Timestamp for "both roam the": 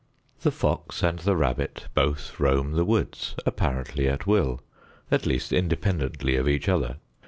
1.93-2.83